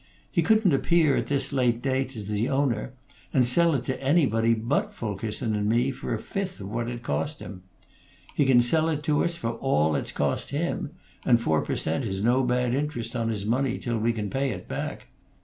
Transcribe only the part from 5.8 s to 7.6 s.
for a fifth of what it's cost